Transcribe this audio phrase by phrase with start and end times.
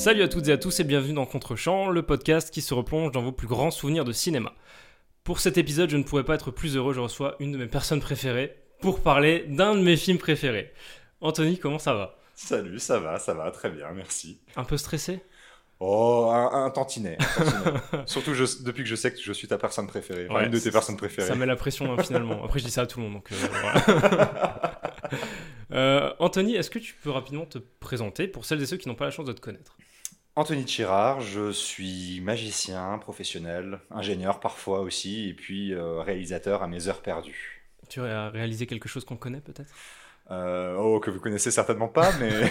[0.00, 3.12] Salut à toutes et à tous et bienvenue dans Contrechamp, le podcast qui se replonge
[3.12, 4.54] dans vos plus grands souvenirs de cinéma.
[5.24, 7.66] Pour cet épisode, je ne pourrais pas être plus heureux, je reçois une de mes
[7.66, 10.72] personnes préférées pour parler d'un de mes films préférés.
[11.20, 12.18] Anthony, comment ça va?
[12.34, 14.40] Salut, ça va, ça va, très bien, merci.
[14.56, 15.20] Un peu stressé?
[15.80, 17.18] Oh, un, un tantinet.
[17.20, 18.02] un tantinet.
[18.06, 20.58] Surtout je- depuis que je sais que je suis ta personne préférée, enfin, une de
[20.58, 21.28] tes personnes préférées.
[21.28, 22.42] Ça met la pression hein, finalement.
[22.44, 23.14] Après, je dis ça à tout le monde.
[23.14, 24.80] Donc, euh, voilà.
[25.72, 28.96] Euh, Anthony, est-ce que tu peux rapidement te présenter pour celles et ceux qui n'ont
[28.96, 29.76] pas la chance de te connaître?
[30.40, 36.88] Anthony Chirard, je suis magicien, professionnel, ingénieur parfois aussi, et puis euh, réalisateur à mes
[36.88, 37.62] heures perdues.
[37.90, 39.68] Tu as réalisé quelque chose qu'on connaît peut-être?
[40.30, 42.30] Euh, oh, que vous connaissez certainement pas, mais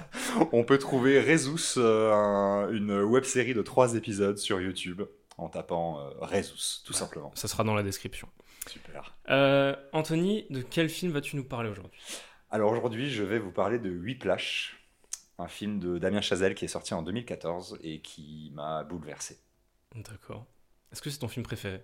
[0.52, 5.00] on peut trouver Rezus, euh, un- une web série de trois épisodes sur YouTube,
[5.38, 7.32] en tapant Rezus, tout simplement.
[7.36, 8.28] Ça sera dans la description.
[8.66, 9.14] Super.
[9.94, 12.02] Anthony, de quel film vas-tu nous parler aujourd'hui?
[12.50, 14.79] Alors aujourd'hui, je vais vous parler de Whiplash,
[15.40, 19.38] un film de Damien Chazelle qui est sorti en 2014 et qui m'a bouleversé.
[19.94, 20.46] D'accord.
[20.92, 21.82] Est-ce que c'est ton film préféré?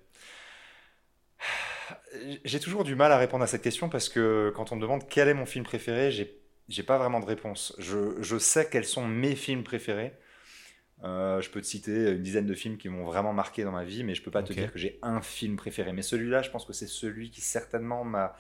[2.45, 5.07] J'ai toujours du mal à répondre à cette question parce que quand on me demande
[5.09, 7.75] quel est mon film préféré, j'ai j'ai pas vraiment de réponse.
[7.79, 10.13] Je, je sais quels sont mes films préférés.
[11.05, 13.85] Euh, je peux te citer une dizaine de films qui m'ont vraiment marqué dans ma
[13.85, 15.93] vie, mais je peux pas te dire que j'ai un film préféré.
[15.93, 18.35] Mais celui-là, je pense que c'est celui qui certainement m'a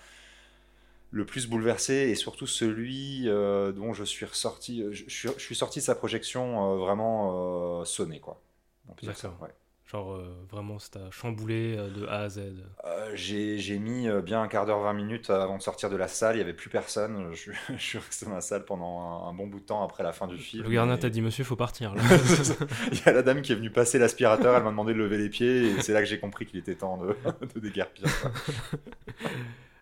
[1.10, 4.84] le plus bouleversé et surtout celui euh, dont je suis ressorti.
[4.90, 8.40] Je, je suis, je suis sorti de sa projection euh, vraiment euh, sonné, quoi.
[9.02, 9.36] D'accord.
[9.40, 9.50] ouais.
[9.86, 12.40] Genre vraiment, ça t'a chamboulé de A à Z.
[13.14, 16.34] J'ai mis bien un quart d'heure, 20 minutes avant de sortir de la salle.
[16.34, 17.32] Il n'y avait plus personne.
[17.34, 20.02] Je, je suis resté dans la salle pendant un, un bon bout de temps après
[20.02, 20.64] la fin du film.
[20.64, 21.94] Le gardien Et t'a dit Monsieur, faut partir.
[21.94, 22.02] là.
[22.90, 24.56] Il y a la dame qui est venue passer l'aspirateur.
[24.56, 25.68] Elle m'a demandé de lever les pieds.
[25.68, 27.14] Et c'est là que j'ai compris qu'il était temps de,
[27.54, 28.06] de déguerpir.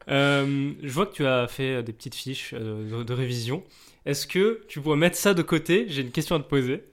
[0.09, 3.65] Euh, je vois que tu as fait euh, des petites fiches euh, de, de révision.
[4.07, 5.87] Est-ce que tu pourrais mettre ça de côté?
[5.89, 6.85] J'ai une question à te poser.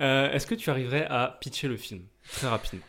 [0.00, 2.02] Euh, Est-ce que tu arriverais à pitcher le film?
[2.32, 2.84] Très rapidement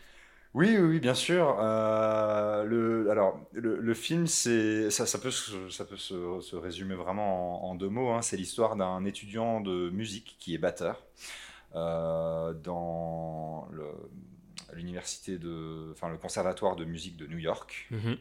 [0.54, 1.58] Oui, oui, oui, bien sûr.
[1.60, 6.56] Euh, le, alors, le, le film, c'est, ça, ça peut, se, ça peut se, se
[6.56, 8.10] résumer vraiment en, en deux mots.
[8.12, 8.22] hein.
[8.22, 11.04] C'est l'histoire d'un étudiant de musique qui est batteur
[11.76, 13.86] euh, dans le-
[14.74, 18.18] l'université de, enfin, le conservatoire de musique de New York, Mhm.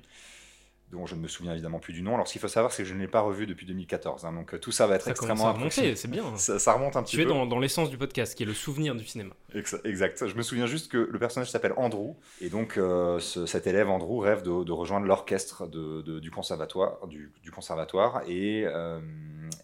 [0.90, 2.14] Dont je ne me souviens évidemment plus du nom.
[2.14, 4.24] Alors, ce qu'il faut savoir, c'est que je ne l'ai pas revu depuis 2014.
[4.24, 4.32] hein.
[4.32, 5.94] donc, euh, tout ça va être Ça extrêmement approximé.
[5.96, 6.24] c'est bien.
[6.36, 7.30] Ça, ça remonte un petit Tu es peu.
[7.30, 9.34] dans, dans l'essence du podcast, qui est le souvenir du cinéma.
[9.54, 10.26] Ex- Exact.
[10.26, 12.14] Je me souviens juste que le personnage s'appelle Andrew.
[12.40, 16.30] Et donc, euh, ce- cet élève, Andrew, rêve de, de rejoindre l'orchestre de- de- du,
[16.30, 18.22] conservatoire, du, du conservatoire.
[18.26, 18.98] Et euh,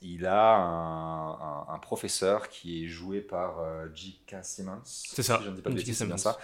[0.03, 4.37] il a un, un- un professeur qui est joué par euh, J.K.
[4.43, 4.81] Simmons.
[4.85, 6.39] C'est ça, Si je ne dis pas de bêtises, c'est bien ça.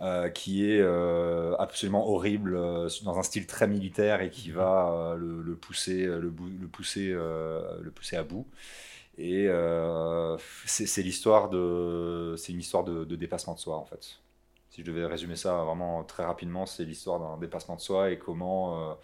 [0.00, 4.92] Euh, qui est euh, absolument horrible, euh, dans un style très militaire et qui va
[4.92, 6.30] euh, le, le pousser, le,
[6.70, 8.46] pousser, le pousser à bout.
[9.18, 9.48] Et
[10.66, 14.20] c'est l'histoire de, c'est une histoire de, de dépassement de soi en fait.
[14.70, 18.18] Si je devais résumer ça vraiment très rapidement, c'est l'histoire d'un dépassement de soi et
[18.18, 18.96] comment,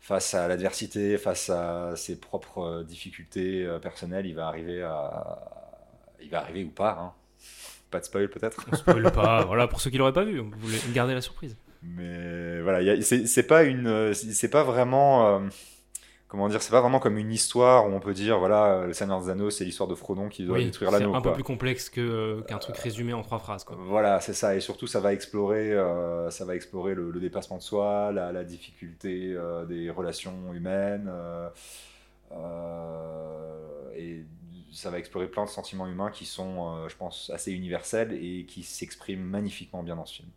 [0.00, 5.38] face à l'adversité, face à ses propres difficultés personnelles, il va arriver à,
[6.22, 6.98] il va arriver ou pas.
[7.00, 7.12] hein.
[7.96, 8.66] Pas de spoil peut-être.
[8.70, 11.56] On spoil pas, voilà, pour ceux qui l'auraient pas vu, vous voulez garder la surprise.
[11.82, 15.40] Mais voilà, c'est c'est pas une, c'est pas vraiment, euh,
[16.28, 19.22] comment dire, c'est pas vraiment comme une histoire où on peut dire, voilà, le Seigneur
[19.22, 21.14] des Anneaux, c'est l'histoire de Frodon qui doit Oui, détruire c'est l'anneau.
[21.14, 23.64] un peu plus complexe euh, qu'un truc résumé en trois phrases.
[23.64, 23.76] Quoi.
[23.78, 24.56] Voilà, c'est ça.
[24.56, 28.32] Et surtout, ça va explorer, euh, ça va explorer le, le dépassement de soi, la,
[28.32, 29.36] la difficulté
[29.68, 31.10] des relations humaines,
[33.96, 34.24] et
[34.76, 38.44] ça va explorer plein de sentiments humains qui sont, euh, je pense, assez universels et
[38.46, 40.28] qui s'expriment magnifiquement bien dans ce film.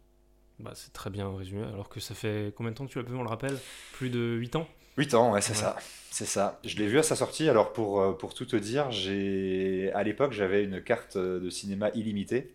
[0.60, 3.08] Bah, c'est très bien résumé, alors que ça fait combien de temps que tu l'as
[3.10, 3.58] vu, on le rappelle?
[3.94, 4.68] Plus de 8 ans?
[4.98, 5.60] 8 ans, ouais, c'est Ouais.
[5.60, 5.78] ça.
[6.12, 6.60] C'est ça.
[6.66, 7.48] Je l'ai vu à sa sortie.
[7.48, 11.90] Alors, pour, euh, pour tout te dire, j'ai à l'époque, j'avais une carte de cinéma
[11.94, 12.54] illimitée.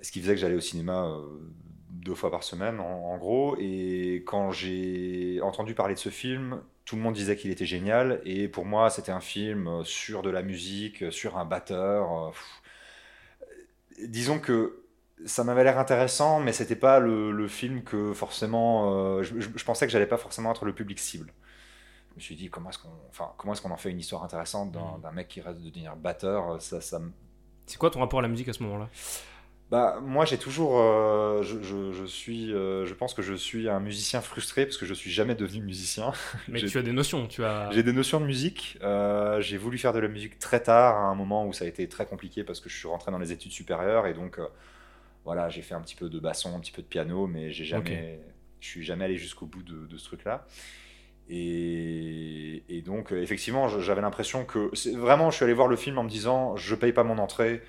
[0.00, 1.20] Ce qui faisait que j'allais au cinéma euh,
[1.90, 3.56] deux fois par semaine, en, en gros.
[3.58, 8.20] Et quand j'ai entendu parler de ce film, tout le monde disait qu'il était génial.
[8.24, 12.12] Et pour moi, c'était un film euh, sur de la musique, euh, sur un batteur.
[12.28, 12.62] euh, pff.
[14.08, 14.82] Disons que
[15.24, 18.92] ça m'avait l'air intéressant, mais c'était pas le, le film que forcément.
[19.18, 21.32] euh, je, je- je pensais que j'allais pas forcément être le public cible.
[22.12, 24.24] Je me suis dit comment est-ce qu'on, enfin, comment est-ce qu'on en fait une histoire
[24.24, 26.60] intéressante d'un d'un mec qui reste de devenir batteur.
[26.62, 26.80] Ça,
[27.66, 28.90] C'est quoi ton rapport à la musique à ce moment-là?
[29.70, 33.68] Bah, moi, j'ai toujours, euh, je, je- je suis, euh, je pense que je suis
[33.68, 36.12] un musicien frustré parce que je suis jamais devenu musicien.
[36.48, 37.70] Mais tu as des notions, tu as...
[37.72, 38.78] J'ai des notions de musique.
[38.82, 41.68] euh, j'ai voulu faire de la musique très tard, à un moment où ça a
[41.68, 44.38] été très compliqué parce que je suis rentré dans les études supérieures et donc
[45.24, 47.64] voilà, j'ai fait un petit peu de basson, un petit peu de piano, mais j'ai
[47.64, 48.20] jamais,
[48.60, 50.46] je suis jamais allé jusqu'au bout de, de ce truc-là.
[51.30, 54.70] Et, et donc, effectivement, j'avais l'impression que.
[54.96, 57.62] Vraiment, je suis allé voir le film en me disant je paye pas mon entrée.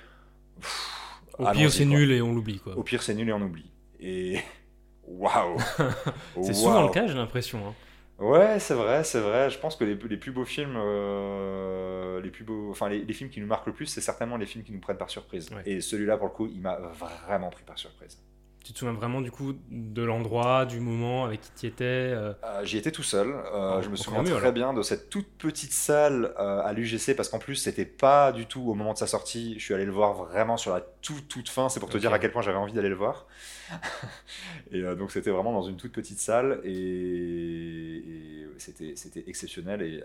[0.61, 0.94] Pff,
[1.39, 2.77] Au pire, c'est nul et on l'oublie, quoi.
[2.77, 3.71] Au pire, c'est nul et on oublie.
[3.99, 4.39] Et.
[5.07, 5.57] Waouh!
[6.41, 7.59] C'est souvent le cas, j'ai l'impression.
[7.67, 7.73] hein.
[8.17, 9.49] Ouais, c'est vrai, c'est vrai.
[9.51, 13.13] Je pense que les, les plus beaux films, euh, les plus beaux, enfin les, les
[13.13, 15.49] films qui nous marquent le plus, c'est certainement les films qui nous prennent par surprise.
[15.51, 15.61] Ouais.
[15.65, 16.77] Et celui-là, pour le coup, il m'a
[17.27, 18.17] vraiment pris par surprise.
[18.65, 22.33] Tu te souviens vraiment, du coup, de l'endroit, du moment, avec qui tu étais euh,
[22.43, 23.29] Euh, J'y étais tout seul.
[23.29, 24.53] Euh, Oh, je me souviens mieux, très alors.
[24.53, 28.61] bien de cette toute petite salle à l'UGC parce qu'en plus, c'était pas du tout
[28.61, 29.53] au moment de sa sortie.
[29.59, 31.69] Je suis allé le voir vraiment sur la toute toute fin.
[31.69, 33.27] C'est pour te dire à quel point j'avais envie d'aller le voir.
[34.71, 39.83] et donc, c'était vraiment dans une toute petite salle et, et c'était c'était exceptionnel.
[39.83, 40.03] Et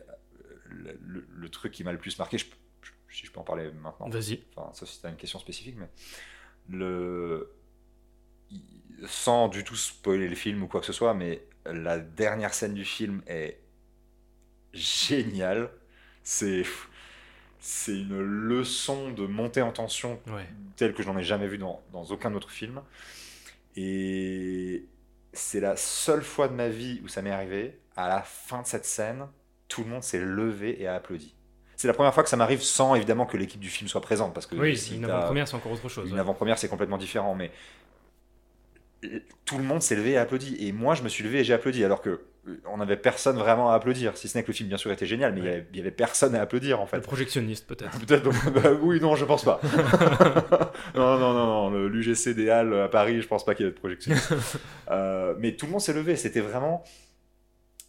[0.69, 2.45] le, le- le truc qui m'a le plus marqué, je-
[2.83, 4.43] je- si je peux en parler maintenant, Vas-y.
[4.55, 5.89] enfin, sauf si tu as une question spécifique, mais
[6.69, 7.51] le...
[9.07, 12.75] sans du tout spoiler le film ou quoi que ce soit, mais la dernière scène
[12.75, 13.59] du film est
[14.73, 15.71] géniale.
[16.23, 16.65] C'est
[17.63, 20.47] c'est une leçon de montée en tension Ouais.
[20.77, 22.81] telle que je n'en ai jamais vu dans, dans aucun autre film.
[23.77, 24.85] Et
[25.33, 27.79] c'est la seule fois de ma vie où ça m'est arrivé.
[27.97, 29.27] À la fin de cette scène,
[29.69, 31.35] tout le monde s'est levé et a applaudi.
[31.77, 34.35] C'est la première fois que ça m'arrive sans évidemment que l'équipe du film soit présente.
[34.35, 36.09] Parce que Oui, si une avant-première, c'est encore autre chose.
[36.09, 36.21] une ouais.
[36.21, 37.51] avant-première, c'est complètement différent, mais
[39.45, 40.57] tout le monde s'est levé et a applaudi.
[40.61, 43.37] Et moi, je me suis levé et j'ai applaudi, alors que euh, on n'avait personne
[43.37, 44.17] vraiment à applaudir.
[44.17, 45.67] Si ce n'est que le film, bien sûr, était génial, mais il y Ouais.
[45.71, 47.01] avait- avait personne à applaudir, en Le fait.
[47.01, 47.99] projectionniste, peut-être.
[48.07, 48.31] Peut-être.
[48.53, 49.61] bah, oui, non, je pense pas.
[50.95, 51.71] non, non, non, non.
[51.71, 54.15] le- L'UGC des Halles à Paris, je pense pas qu'il y ait de projection.
[54.91, 56.17] Euh, mais tout le monde s'est levé.
[56.17, 56.83] C'était vraiment.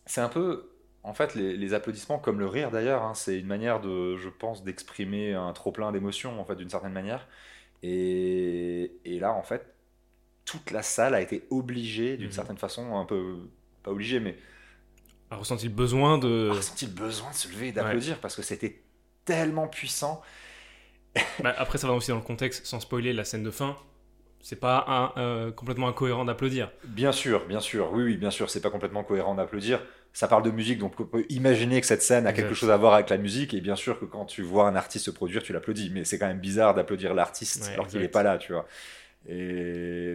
[0.06, 0.68] C'est un peu.
[1.04, 4.30] En fait, les, les applaudissements, comme le rire d'ailleurs, hein, c'est une manière de, je
[4.30, 7.28] pense, d'exprimer un trop plein d'émotions, en fait, d'une certaine manière.
[7.82, 9.71] Et, et là, en fait,
[10.46, 12.34] toute la salle a été obligée, d'une Mhm.
[12.34, 13.38] certaine façon, un peu.
[13.84, 14.36] Pas obligée, mais
[15.30, 16.50] A ressenti le besoin de.
[16.52, 18.82] a ressenti le besoin de se lever et d'applaudir parce que c'était
[19.26, 20.22] tellement puissant.
[21.44, 23.76] Bah, après, ça va aussi dans le contexte, sans spoiler la scène de fin.
[24.44, 26.72] C'est pas un, euh, complètement incohérent d'applaudir.
[26.86, 29.82] Bien sûr, bien sûr, oui, oui, bien sûr, c'est pas complètement cohérent d'applaudir.
[30.14, 32.78] Ça parle de musique, donc on peut imaginer que cette scène a quelque chose à
[32.78, 35.44] voir avec la musique, et bien sûr que quand tu vois un artiste se produire,
[35.44, 38.38] tu l'applaudis, mais c'est quand même bizarre d'applaudir l'artiste Ouais, alors qu'il n'est pas là,
[38.38, 38.68] tu vois.
[39.30, 39.34] Et,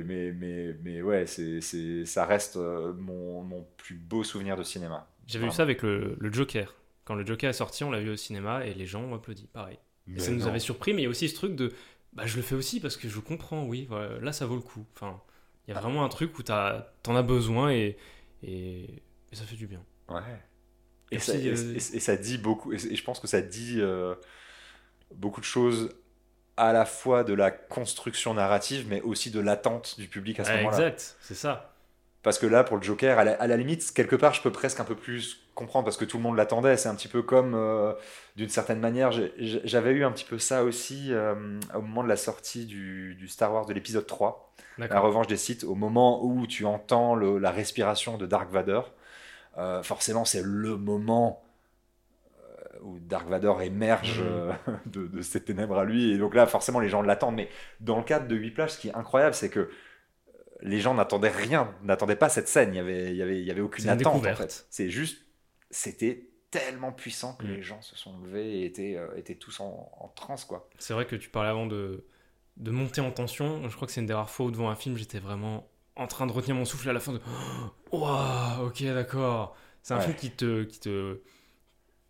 [0.06, 4.62] mais, mais, mais ouais, c'est, c'est, ça reste euh, mon, mon plus beau souvenir de
[4.62, 5.08] cinéma.
[5.26, 6.74] J'avais vu ça avec le, le Joker.
[7.04, 9.48] Quand le Joker est sorti, on l'a vu au cinéma et les gens ont applaudi,
[9.52, 9.78] pareil.
[10.14, 11.72] Et ça nous avait surpris, mais il y a aussi ce truc de.
[12.12, 14.62] Bah, je le fais aussi parce que je comprends, oui, voilà, là ça vaut le
[14.62, 14.86] coup.
[14.94, 15.20] Enfin,
[15.66, 15.80] il y a Ah.
[15.80, 17.96] vraiment un truc où t'as- t'en as besoin et,
[18.42, 18.84] et,
[19.32, 19.84] et ça fait du bien.
[20.08, 20.22] Ouais.
[21.12, 24.14] Et Et, ça, euh, ça dit beaucoup, et, et je pense que ça dit euh,
[25.14, 25.90] beaucoup de choses
[26.56, 30.50] à la fois de la construction narrative, mais aussi de l'attente du public à ce
[30.58, 30.76] moment-là.
[30.76, 31.72] exact, c'est ça.
[32.22, 34.50] Parce que là, pour le Joker, à la, à la limite, quelque part, je peux
[34.50, 36.76] presque un peu plus comprendre parce que tout le monde l'attendait.
[36.76, 37.92] C'est un petit peu comme, euh,
[38.34, 41.34] d'une certaine manière, j'avais eu un petit peu ça aussi euh,
[41.74, 44.52] au moment de la sortie du, du Star Wars de l'épisode 3,
[44.88, 45.00] La.
[45.00, 48.92] Revanche des Sith, au moment où tu entends le- la respiration de Dark Vador.
[49.58, 51.45] euh, forcément, c'est le moment
[52.82, 54.26] où Dark Vador émerge Mhm.
[54.26, 54.52] euh,
[54.86, 56.12] de, de ses ténèbres à lui.
[56.12, 57.36] Et donc là, forcément, les gens l'attendent.
[57.36, 57.48] Mais
[57.80, 59.70] dans le cadre de Whiplash, ce qui est incroyable, c'est que
[60.62, 62.72] les gens n'attendaient rien, n'attendaient pas cette scène.
[62.74, 64.24] Il y avait, il y avait, il y avait aucune attente.
[64.26, 64.66] En fait.
[64.70, 65.24] C'est juste,
[65.70, 67.50] c'était tellement puissant que Mm.
[67.54, 70.68] les gens se sont levés et étaient, euh, étaient tous en, en transe, quoi.
[70.78, 72.06] C'est vrai que tu parlais avant de,
[72.56, 73.68] de monter en tension.
[73.68, 76.06] Je crois que c'est une des rares fois où devant un film, j'étais vraiment en
[76.06, 77.20] train de retenir mon souffle à la fin de
[77.92, 79.56] Waouh, ok, d'accord.
[79.82, 80.04] C'est un Ouais.
[80.04, 81.20] film qui te, qui te.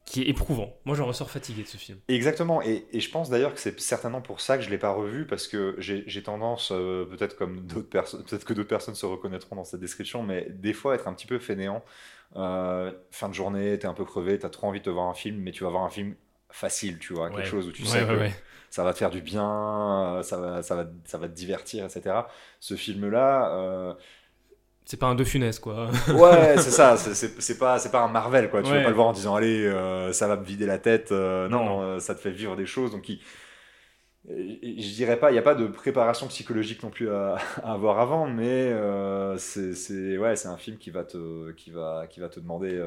[0.07, 0.73] Qui est éprouvant.
[0.85, 1.99] Moi, j'en ressors fatigué de ce film.
[2.09, 4.91] Exactement, et, et je pense d'ailleurs que c'est certainement pour ça que je l'ai pas
[4.91, 9.05] revu, parce que j'ai tendance, euh, peut-être comme d'autres personnes, peut-être que d'autres personnes se
[9.05, 11.85] reconnaîtront dans cette description, mais des fois être un petit peu fainéant.
[12.37, 15.15] Euh, fin de journée, t'es un peu crevé, t'as trop envie de te voir un
[15.15, 16.15] film, mais tu vas voir un film
[16.51, 18.35] facile, tu vois, quelque chose où tu Ouais, sais ouais, que
[18.71, 21.85] ça va te faire du bien, euh, ça va, ça va, ça va te divertir,
[21.85, 22.17] etc.
[22.61, 23.95] Ce film-là, euh,
[24.89, 25.91] C'est pas un De Funès, quoi.
[26.15, 28.63] ouais, c'est ça, c'est- pas, c'est pas un Marvel, quoi.
[28.63, 28.77] Tu Ouais.
[28.79, 31.11] vas pas le voir en disant, allez, euh, ça va me vider la tête.
[31.11, 32.93] euh, non, euh, ça te fait vivre des choses.
[32.93, 33.21] Donc, il-
[34.29, 37.99] je dirais pas, il n'y a pas de préparation psychologique non plus à, à avoir
[38.01, 38.73] avant, mais
[39.39, 42.81] c'est ouais, c'est un film qui va te, qui va, qui va te demander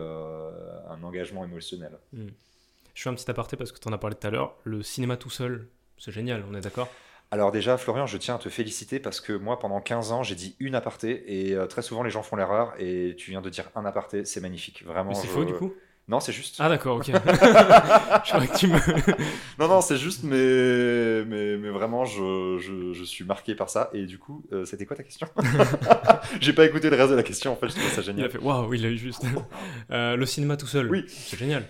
[0.89, 1.91] un engagement émotionnel.
[2.13, 4.55] Je fais un petit aparté parce que tu en as parlé tout à l'heure.
[4.65, 6.89] Le cinéma tout seul, c'est génial, on est d'accord?
[7.31, 10.33] Alors déjà, Florian, je tiens à te féliciter parce que moi, pendant 15 ans, j'ai
[10.33, 13.49] dit une aparté et euh, très souvent les gens font l'erreur et tu viens de
[13.49, 14.83] dire un aparté, c'est magnifique.
[14.83, 15.71] Vraiment, c'est je- faux, du coup
[16.07, 16.55] Non, c'est juste.
[16.57, 17.05] Ah d'accord, ok.
[17.05, 18.79] je que tu me...
[19.59, 23.91] non, non, c'est juste, mais, mais, mais vraiment, je, je, je, suis marqué par ça.
[23.93, 25.27] Et du coup, euh, c'était quoi ta question?
[26.41, 28.25] J'ai pas écouté le reste de la question, en fait, je trouve ça génial.
[28.25, 29.23] Il a fait, waouh, il a eu juste.
[29.91, 30.89] Euh, le cinéma tout seul.
[30.89, 31.03] Oui.
[31.07, 31.63] C'est génial.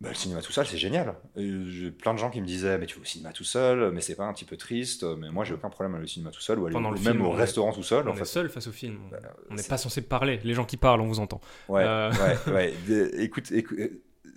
[0.00, 1.14] Bah, le cinéma tout seul, c'est génial.
[1.36, 4.00] J'ai plein de gens qui me disaient, mais tu vas au cinéma tout seul, mais
[4.00, 5.02] c'est pas un petit peu triste.
[5.02, 7.14] Mais moi, j'ai aucun problème avec le cinéma tout seul ou aller Pendant le même
[7.16, 8.06] film, au est- restaurant tout seul.
[8.06, 8.24] On en est fait.
[8.24, 8.98] seul face au film.
[9.10, 9.18] Bah,
[9.50, 10.38] on n'est pas censé parler.
[10.44, 11.40] Les gens qui parlent, on vous entend.
[11.68, 12.12] Ouais, Euh.
[12.46, 12.74] ouais, ouais.
[13.24, 13.88] Écoute, écoute, euh,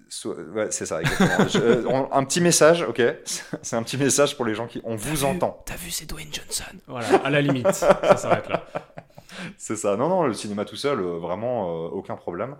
[0.09, 1.47] so- ouais, c'est ça, exactement.
[1.47, 2.99] Je- euh, on- un petit message, ok?
[3.61, 4.81] C'est un petit message pour les gens qui.
[4.83, 5.61] On vous vu entend.
[5.67, 6.75] T'as vu, c'est Dwayne Johnson.
[6.87, 7.71] Voilà, à la limite.
[7.71, 8.65] ça s'arrête là.
[9.59, 9.95] C'est ça.
[9.95, 12.55] Non, non, le cinéma tout seul, vraiment, euh, aucun problème.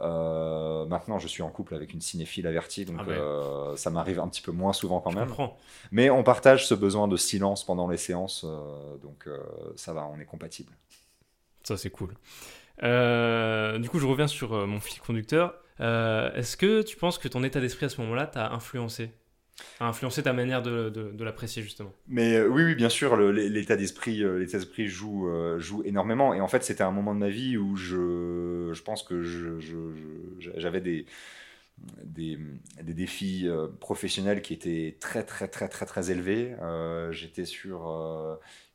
[0.00, 3.16] Euh, maintenant, je suis en couple avec une cinéphile avertie, donc Ah ouais.
[3.16, 5.28] euh, ça m'arrive un petit peu moins souvent quand Je même.
[5.28, 5.56] comprends.
[5.90, 9.28] Mais on partage ce besoin de silence pendant les séances, euh, donc
[9.76, 10.72] ça va, on est compatibles.
[11.64, 12.10] Ça, c'est cool.
[12.80, 15.54] Du coup, je reviens sur mon fil conducteur.
[15.80, 19.10] Est-ce que tu penses que ton état d'esprit à ce moment-là t'a influencé?
[19.80, 23.76] A influencé ta manière de, de- l'apprécier, justement Mais euh, oui, oui, bien sûr, l'état
[23.76, 26.32] d'esprit, euh, l'état d'esprit joue, euh, joue énormément.
[26.32, 29.22] Et en fait, c'était un moment de ma vie où je, je pense que
[30.56, 31.04] j'avais des,
[32.04, 32.38] des,
[32.82, 33.46] défis
[33.80, 36.56] professionnels qui étaient très, très, très, très, très élevés.
[37.10, 37.88] J'étais sur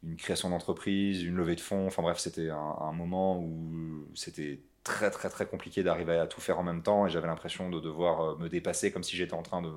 [0.04, 1.88] une création d'entreprise, une levée de fonds.
[1.88, 6.42] Enfin bref, c'était un, un moment où c'était très, très, très compliqué d'arriver à tout
[6.42, 7.08] faire en même temps.
[7.08, 9.72] Et j'avais l'impression de devoir euh, me dépasser comme si j'étais en train de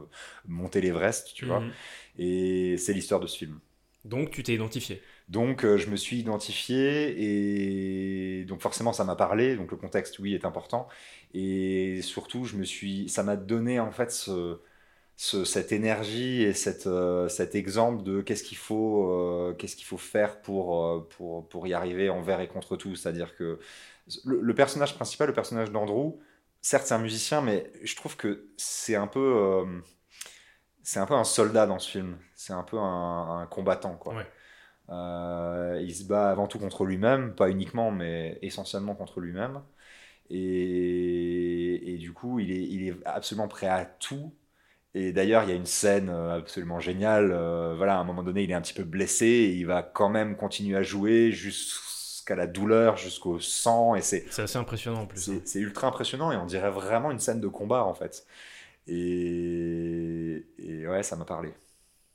[0.46, 1.60] monter l'Everest, tu vois.
[1.60, 1.72] Mhm.
[2.18, 3.60] Et c'est l'histoire de ce film.
[4.04, 5.02] Donc, tu t'es identifié.
[5.28, 9.56] Donc euh, je me suis identifié et donc forcément ça m'a parlé.
[9.56, 10.86] Donc le contexte oui est important
[11.34, 14.60] et surtout je me suis, ça m'a donné en fait ce,
[15.16, 19.86] ce- cette énergie et cette, euh, cet exemple de qu'est-ce qu'il faut, euh, qu'est-ce qu'il
[19.86, 22.96] faut faire pour, euh, pour, pour y arriver envers et contre tout.
[22.96, 23.58] C'est-à-dire que
[24.24, 26.18] le, le personnage principal, le personnage d'Andrew,
[26.62, 29.64] certes c'est un musicien, mais je trouve que c'est un peu,
[30.82, 32.18] c'est un peu un soldat dans ce film.
[32.34, 34.14] C'est un peu un, un combattant quoi.
[34.14, 34.26] Ouais.
[34.90, 39.62] Euh, il se bat avant tout contre lui-même, pas uniquement, mais essentiellement contre lui-même.
[40.30, 44.34] Et, et du coup, il est, il est absolument prêt à tout.
[44.98, 47.30] Et d'ailleurs, il y a une scène euh, absolument géniale.
[47.32, 49.82] euh, voilà, à un moment donné, il est un petit peu blessé et il va
[49.82, 53.94] quand même continuer à jouer jusqu'à la douleur, jusqu'au sang.
[53.94, 55.28] Et c'est assez impressionnant en plus.
[55.28, 55.38] hein.
[55.42, 58.26] c'est c'est ultra impressionnant et on dirait vraiment une scène de combat en fait.
[58.88, 61.52] Et, et ouais, ça m'a parlé.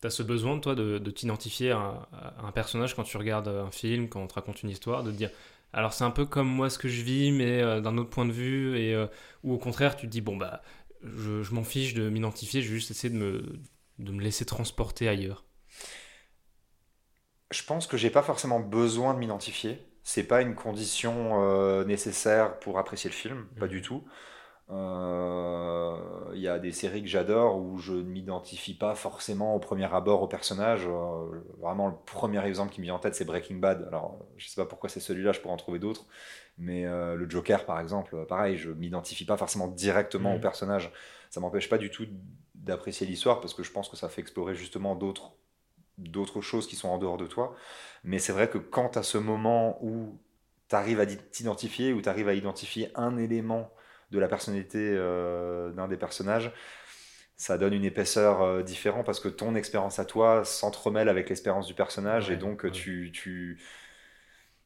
[0.01, 3.69] T'as ce besoin, toi, de, de t'identifier à, à un personnage quand tu regardes un
[3.69, 5.29] film, quand on te raconte une histoire, de te dire
[5.73, 8.25] alors c'est un peu comme moi ce que je vis, mais euh, d'un autre point
[8.25, 9.05] de vue, et, euh,
[9.43, 10.61] ou au contraire, tu te dis bon, bah,
[11.03, 13.59] je, je m'en fiche de m'identifier, je vais juste essayer de me,
[13.99, 15.45] de me laisser transporter ailleurs.
[17.51, 19.85] Je pense que j'ai pas forcément besoin de m'identifier.
[20.03, 23.67] C'est pas une condition euh, nécessaire pour apprécier le film, pas Mhm.
[23.67, 24.03] du tout.
[24.71, 25.97] Euh,
[26.35, 29.93] Il y a des séries que j'adore où je ne m'identifie pas forcément au premier
[29.93, 30.87] abord au personnage.
[30.87, 33.85] Euh, vraiment, le premier exemple qui me vient en tête, c'est Breaking Bad.
[33.87, 36.05] Alors, je sais pas pourquoi c'est celui-là, je pourrais en trouver d'autres.
[36.57, 40.91] Mais euh, le Joker, par exemple, euh, pareil, je m'identifie pas forcément directement au personnage.
[41.29, 42.05] Ça m'empêche pas du tout
[42.55, 45.33] d'apprécier l'histoire parce que je pense que ça fait explorer justement d'autres
[45.97, 47.55] d'autres choses qui sont en dehors de toi.
[48.03, 50.19] Mais c'est vrai que quand as ce moment où
[50.69, 53.71] tu arrives à t'identifier, où tu arrives à identifier un élément
[54.11, 56.51] de la personnalité euh, d'un des personnages,
[57.37, 61.67] ça donne une épaisseur euh, différente parce que ton expérience à toi s'entremêle avec l'expérience
[61.67, 62.71] du personnage Ouais, et donc ouais.
[62.71, 63.59] tu, tu,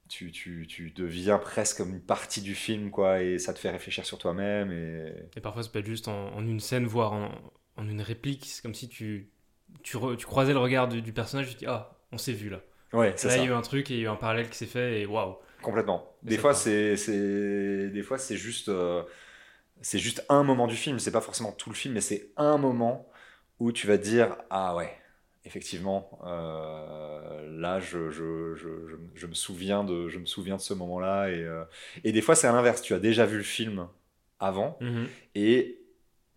[0.10, 3.70] tu, tu, tu deviens presque comme une partie du film quoi et ça te fait
[3.72, 7.14] réfléchir sur toi-même et Et parfois, ça peut être juste en, en une scène, voire
[7.14, 7.32] en,
[7.78, 8.46] en une réplique.
[8.46, 9.30] C'est comme si tu,
[9.84, 12.34] tu, re- tu croisais le regard du, du personnage, tu te dis ah, on s'est
[12.34, 12.62] vu là.
[12.94, 14.10] ouais c'est Là, ça il y a eu un truc et il y a eu
[14.14, 15.38] un parallèle qui s'est fait, et waouh.
[15.62, 16.16] Complètement.
[16.22, 19.04] Des fois, c'est, c'est, des fois, c'est juste, euh,
[19.82, 21.00] c'est juste un moment du film.
[21.00, 23.10] C'est pas forcément tout le film, mais c'est un moment
[23.60, 24.92] où tu vas te dire, ah ouais,
[25.46, 28.56] effectivement, euh, là, je, je,
[29.14, 31.30] je, me souviens de, je me souviens de ce moment-là.
[31.30, 31.64] Et, euh,
[32.04, 32.82] et des fois, c'est à l'inverse.
[32.82, 33.88] Tu as déjà vu le film
[34.40, 35.08] avant Mhm.
[35.36, 35.80] et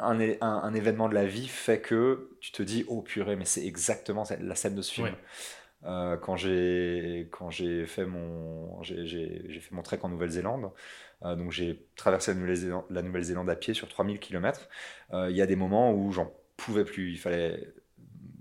[0.00, 3.44] un, un, un événement de la vie fait que tu te dis, oh purée, mais
[3.44, 5.06] c'est exactement la scène de ce film.
[5.84, 10.72] Euh, quand j'ai quand j'ai fait mon j'ai fait mon trek en Nouvelle-Zélande
[11.22, 14.68] donc j'ai traversé la Nouvelle-Zélande la Nouvelle-Zélande à pied sur 3000 km
[15.12, 17.72] il y a des moments où j'en pouvais plus il fallait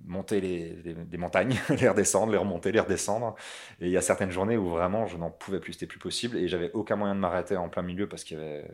[0.08, 3.36] monter les, montagnes les redescendre les remonter les redescendre
[3.82, 6.38] et il y a certaines journées où vraiment je n'en pouvais plus c'était plus possible
[6.38, 8.66] et j'avais aucun moyen de m'arrêter en plein milieu parce qu'il y avait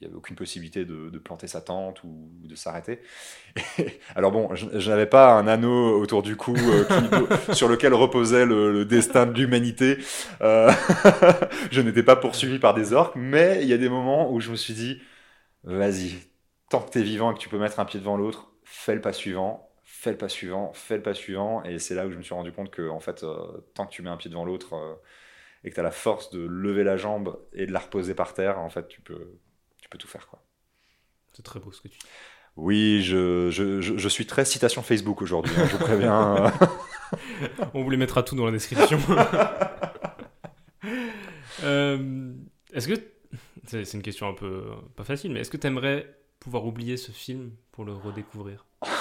[0.00, 3.00] il y avait aucune possibilité de, planter sa tente ou de s'arrêter.
[4.16, 8.72] Alors bon, je, n'avais pas un anneau autour du cou euh, sur lequel reposait le,
[8.72, 9.98] le destin de l'humanité.
[10.40, 10.72] Euh,
[11.70, 14.50] je n'étais pas poursuivi par des orques, mais il y a des moments où je
[14.50, 15.02] me suis dit,
[15.64, 16.14] vas-y,
[16.70, 18.94] tant que tu es vivant et que tu peux mettre un pied devant l'autre, fais
[18.94, 19.69] le pas suivant,
[20.00, 21.62] fais le pas suivant, fais le pas suivant.
[21.64, 23.36] Et c'est là où je me suis rendu compte que, en fait, euh,
[23.74, 24.94] tant que tu mets un pied devant l'autre euh,
[25.62, 28.32] et que tu as la force de lever la jambe et de la reposer par
[28.32, 29.38] terre, en fait, tu peux,
[29.82, 30.26] tu peux tout faire.
[30.28, 30.42] quoi.
[31.34, 32.06] C'est très beau ce que tu dis.
[32.56, 36.52] Oui, je, je, je, suis très citation Facebook aujourd'hui, hein, je vous préviens.
[37.74, 38.98] On vous les mettra tout dans la description.
[41.62, 42.32] Euh,
[42.72, 42.94] est-ce que.
[43.66, 44.64] C'est une question un peu.
[44.96, 46.06] pas facile, mais est-ce que tu aimerais
[46.38, 48.64] pouvoir oublier ce film pour le redécouvrir?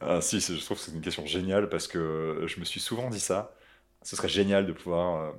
[0.00, 3.10] ah, Si, je trouve que c'est une question géniale parce que je me suis souvent
[3.10, 3.54] dit ça.
[4.02, 5.20] Ce serait génial de pouvoir.
[5.20, 5.30] Euh,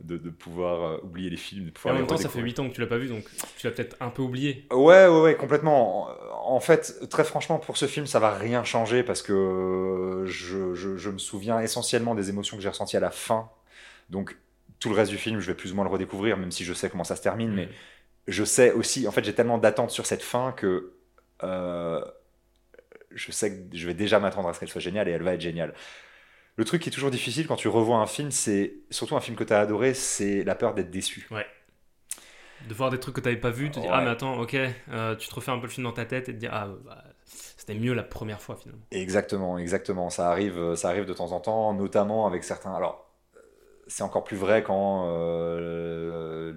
[0.00, 1.66] de, de, pouvoir euh, oublier les films.
[1.66, 3.24] De pouvoir en même temps, ça fait 8 ans que tu l'as pas vu, donc
[3.58, 4.66] tu l'as peut-être un peu oublié.
[4.70, 6.08] Ouais, ouais, ouais, complètement.
[6.44, 10.96] En fait, très franchement, pour ce film, ça va rien changer parce que je, je,
[10.96, 13.50] je me souviens essentiellement des émotions que j'ai ressenties à la fin.
[14.10, 14.36] Donc,
[14.82, 16.74] tout le reste du film, je vais plus ou moins le redécouvrir, même si je
[16.74, 17.52] sais comment ça se termine.
[17.52, 17.70] Mais mm.
[18.28, 20.92] je sais aussi, en fait, j'ai tellement d'attentes sur cette fin que
[21.44, 22.04] euh,
[23.14, 25.34] je sais que je vais déjà m'attendre à ce qu'elle soit géniale et elle va
[25.34, 25.74] être géniale.
[26.56, 29.36] Le truc qui est toujours difficile quand tu revois un film, c'est surtout un film
[29.36, 31.26] que tu as adoré, c'est la peur d'être déçu.
[31.30, 31.46] Ouais.
[32.68, 34.56] De voir des trucs que tu n'avais pas vus, te dire ah mais attends, ok,
[34.90, 36.68] euh, tu te refais un peu le film dans ta tête et te dire ah
[36.84, 38.84] bah, c'était mieux la première fois finalement.
[38.90, 40.10] Exactement, exactement.
[40.10, 42.74] Ça arrive, ça arrive de temps en temps, notamment avec certains.
[42.74, 43.11] Alors
[43.92, 46.54] c'est encore plus vrai quand euh,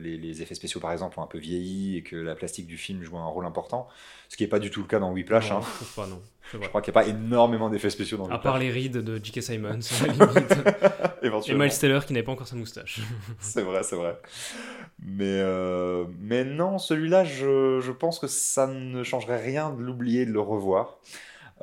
[0.00, 3.02] les, effets spéciaux, par exemple, ont un peu vieilli et que la plastique du film
[3.02, 3.88] joue un rôle important.
[4.28, 5.50] Ce qui n'est pas du tout le cas dans Whiplash.
[5.50, 5.62] Non, hein.
[5.80, 6.22] je, pas, non.
[6.50, 8.40] je crois qu'il n'y a pas énormément d'effets spéciaux dans Whiplash.
[8.40, 9.42] À part les rides de J.K.
[9.42, 9.80] Simons,
[11.22, 13.00] Et Miles Taylor qui n'avait pas encore sa moustache.
[13.40, 14.18] c'est vrai, c'est vrai.
[14.98, 20.24] Mais, euh, mais non, celui-là, je, je pense que ça ne changerait rien de l'oublier,
[20.24, 20.98] de le revoir.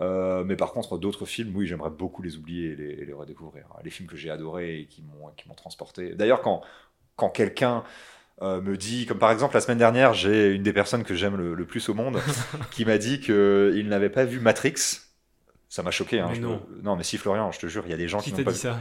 [0.01, 3.67] Euh, mais par contre, d'autres films, oui, j'aimerais beaucoup les oublier et les, redécouvrir.
[3.83, 6.15] Les films que j'ai adorés et qui m'ont transporté.
[6.15, 6.61] D'ailleurs, quand,
[7.15, 7.83] quand quelqu'un
[8.41, 11.37] euh, me dit, comme par exemple la semaine dernière, j'ai une des personnes que j'aime
[11.37, 12.19] le, plus au monde
[12.71, 14.75] qui m'a dit qu'il n'avait pas vu Matrix.
[15.69, 16.19] Ça m'a choqué.
[16.19, 16.61] Hein, non.
[16.83, 16.95] non.
[16.95, 18.51] mais si Florian, je te jure, il y a des gens qui, qui n'ont pas
[18.51, 18.79] dit ça?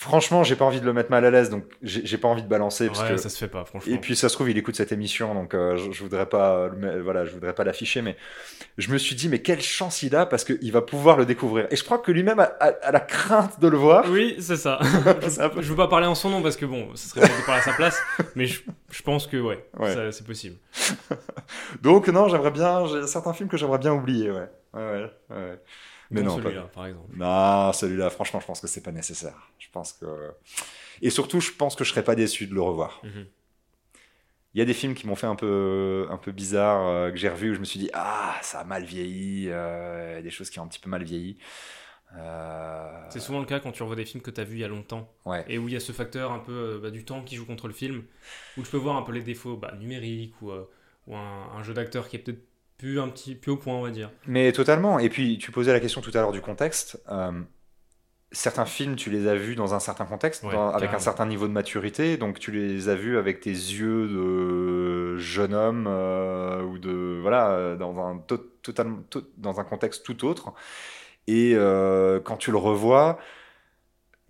[0.00, 2.48] Franchement, j'ai pas envie de le mettre mal à l'aise, donc j'ai pas envie de
[2.48, 2.86] balancer.
[2.86, 3.16] Parce ouais, que...
[3.18, 3.92] ça se fait pas, franchement.
[3.92, 6.70] Et puis ça se trouve, il écoute cette émission, donc euh, je, voudrais pas,
[7.02, 8.16] voilà, je voudrais pas l'afficher, mais
[8.78, 11.66] je me suis dit, mais quelle chance il a parce qu'il va pouvoir le découvrir.
[11.70, 14.06] Et je crois que lui-même a, la crainte de le voir.
[14.08, 14.78] Oui, c'est ça.
[14.80, 17.64] je, veux pas parler en son nom parce que bon, ce serait de parler à
[17.64, 18.00] sa place,
[18.34, 18.62] mais je,
[19.04, 19.62] pense que ouais,
[20.12, 20.56] c'est possible.
[21.82, 25.58] donc non, j'aimerais bien, j'ai certains films que j'aimerais bien oublier, ouais, ouais, ouais.
[26.10, 27.16] Mais non, celui-là, par exemple.
[27.16, 29.50] Non, celui-là, franchement, je pense que c'est pas nécessaire.
[29.58, 30.32] Je pense que.
[31.02, 33.00] Et surtout, je pense que je serais pas déçu de le revoir.
[33.04, 33.26] Mhm.
[34.54, 37.16] Il y a des films qui m'ont fait un peu, un peu bizarre, euh, que
[37.16, 40.50] j'ai revu, où je me suis dit, ah, ça a mal vieilli, euh, des choses
[40.50, 41.38] qui ont un petit peu mal vieilli.
[42.16, 44.60] Euh, c'est souvent le cas quand tu revois des films que tu as vus il
[44.60, 45.08] y a longtemps.
[45.24, 45.44] Ouais.
[45.46, 47.68] Et où il y a ce facteur un peu bah, du temps qui joue contre
[47.68, 48.02] le film,
[48.56, 50.50] où tu peux voir un peu les défauts bah, numériques ou,
[51.06, 52.42] ou un, un, jeu d'acteur qui est peut-être
[52.80, 54.10] plus, un petit, plus au point, on va dire.
[54.26, 54.98] Mais totalement.
[54.98, 57.02] Et puis, tu posais la question tout à l'heure du contexte.
[57.10, 57.32] Euh,
[58.32, 61.52] certains films, tu les as vus dans un certain contexte, avec un certain niveau de
[61.52, 62.16] maturité.
[62.16, 67.18] Donc, tu les as vus avec tes yeux de jeune homme euh, ou de.
[67.20, 68.24] Voilà, dans un,
[68.62, 69.00] totalement,
[69.36, 70.54] dans un contexte tout autre.
[71.26, 73.18] Et euh, quand tu le revois,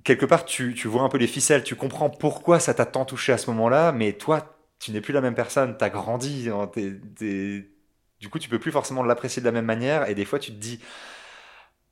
[0.03, 3.05] quelque part, tu, tu, vois un peu les ficelles, tu comprends pourquoi ça t'a tant
[3.05, 6.51] touché à ce moment-là, mais toi, tu n'es plus la même personne, tu as grandi,
[6.73, 7.71] t'es
[8.21, 10.09] du coup, tu peux plus forcément l'apprécier de la même manière.
[10.09, 10.81] Et des fois, tu te dis.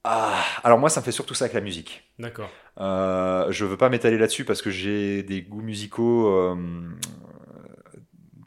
[0.04, 2.10] Ah, alors moi, ça me fait surtout ça avec la musique.
[2.18, 2.50] D'accord.
[2.78, 6.56] Euh, je veux pas m'étaler là-dessus parce que j'ai des goûts musicaux euh,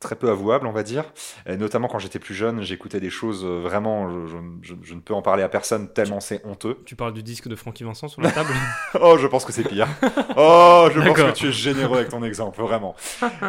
[0.02, 1.06] très peu avouable, on va dire.
[1.46, 5.22] Et notamment quand j'étais plus jeune, j'écoutais des choses euh, vraiment, je, ne peux en
[5.22, 6.80] parler à personne tellement c'est honteux.
[6.86, 8.50] Tu parles du disque de Francky Vincent sur la table
[9.02, 9.88] Oh, je pense que c'est pire.
[10.36, 12.96] Oh, je pense que tu es généreux avec ton exemple, vraiment.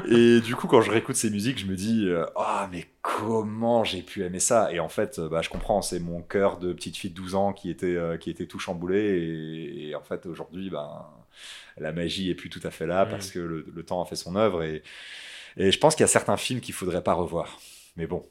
[0.08, 3.82] Et du coup, quand je réécoute ces musiques, je me dis, ah, oh, mais comment
[3.84, 4.72] j'ai pu aimer ça?
[4.72, 7.52] Et en fait, bah, je comprends, c'est mon cœur de petite fille de 12 ans
[7.52, 9.88] qui était, euh, qui était tout chamboulé.
[9.88, 11.06] Et, en fait, aujourd'hui, ben,
[11.78, 14.16] la magie est plus tout à fait là parce que le, le temps a fait
[14.16, 14.82] son œuvre et
[15.56, 17.60] et je pense qu'il y a certains films qu'il faudrait pas revoir.
[17.96, 18.24] Mais bon.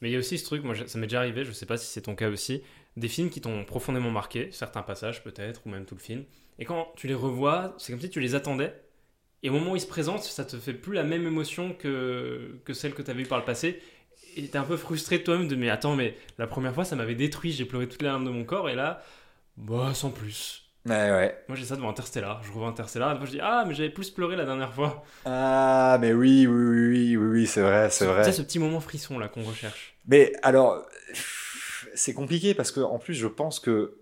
[0.00, 1.76] Mais il y a aussi ce truc, moi ça m'est déjà arrivé, je sais pas
[1.76, 2.62] si c'est ton cas aussi,
[2.96, 6.24] des films qui t'ont profondément marqué, certains passages peut-être, ou même tout le film.
[6.58, 8.74] Et quand tu les revois, c'est comme si tu les attendais.
[9.42, 12.60] Et au moment où ils se présentent, ça te fait plus la même émotion que,
[12.64, 13.80] que celle que tu avais eue par le passé.
[14.36, 17.14] Et t'es un peu frustré toi-même de mais attends, mais la première fois ça m'avait
[17.14, 19.02] détruit, j'ai pleuré toutes les larmes de mon corps, et là,
[19.56, 20.71] bah sans plus.
[20.84, 21.44] Ouais, ouais.
[21.48, 22.42] Moi j'ai ça devant Interstellar.
[22.42, 25.04] Je revois Interstellar et je dis Ah, mais j'avais plus pleuré la dernière fois.
[25.24, 28.24] Ah, mais oui, oui, oui, oui, oui, oui c'est vrai, c'est vrai.
[28.24, 29.94] C'est ce petit moment frisson là qu'on recherche.
[30.08, 30.84] Mais alors,
[31.94, 33.98] c'est compliqué parce que en plus je pense que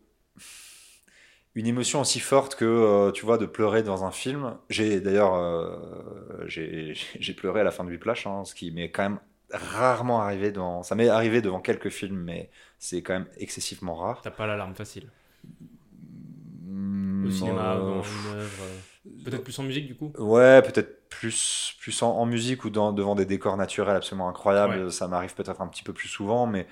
[1.54, 4.56] une émotion aussi forte que euh, tu vois de pleurer dans un film.
[4.70, 9.02] J'ai d'ailleurs euh, j'ai pleuré à la fin de Whiplash, hein, ce qui m'est quand
[9.02, 9.18] même
[9.52, 10.82] rarement arrivé dans.
[10.82, 14.20] Ça m'est arrivé devant quelques films, mais c'est quand même excessivement rare.
[14.22, 15.08] T'as pas l'alarme facile
[17.24, 18.62] Au cinéma, euh, devant une œuvre.
[18.62, 18.78] euh,
[19.24, 20.12] Peut-être plus en musique du coup?
[20.18, 24.84] Ouais, peut-être plus, plus en, en musique ou dans, devant des décors naturels absolument incroyables.
[24.84, 24.90] Ouais.
[24.90, 26.66] Ça m'arrive peut-être un petit peu plus souvent, mais